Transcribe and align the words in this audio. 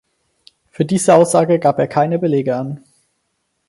Für 0.71 0.83
diese 0.83 1.13
Aussage 1.13 1.59
gab 1.59 1.77
er 1.77 1.87
keine 1.87 2.17
Belege 2.17 2.55
an. 2.55 2.83